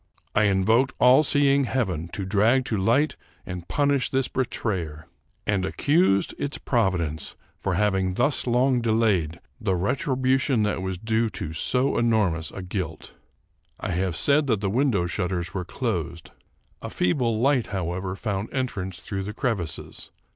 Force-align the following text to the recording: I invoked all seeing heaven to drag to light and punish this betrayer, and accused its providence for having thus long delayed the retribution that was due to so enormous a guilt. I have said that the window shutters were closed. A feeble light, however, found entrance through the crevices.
I 0.33 0.45
invoked 0.45 0.95
all 0.99 1.21
seeing 1.21 1.65
heaven 1.65 2.07
to 2.13 2.25
drag 2.25 2.65
to 2.65 2.75
light 2.77 3.15
and 3.45 3.67
punish 3.67 4.09
this 4.09 4.27
betrayer, 4.27 5.05
and 5.45 5.63
accused 5.63 6.33
its 6.39 6.57
providence 6.57 7.35
for 7.59 7.75
having 7.75 8.15
thus 8.15 8.47
long 8.47 8.81
delayed 8.81 9.39
the 9.59 9.75
retribution 9.75 10.63
that 10.63 10.81
was 10.81 10.97
due 10.97 11.29
to 11.29 11.53
so 11.53 11.99
enormous 11.99 12.49
a 12.49 12.63
guilt. 12.63 13.13
I 13.79 13.91
have 13.91 14.15
said 14.17 14.47
that 14.47 14.59
the 14.59 14.71
window 14.71 15.05
shutters 15.05 15.53
were 15.53 15.65
closed. 15.65 16.31
A 16.81 16.89
feeble 16.89 17.39
light, 17.39 17.67
however, 17.67 18.15
found 18.15 18.51
entrance 18.51 19.01
through 19.01 19.21
the 19.21 19.33
crevices. 19.35 20.09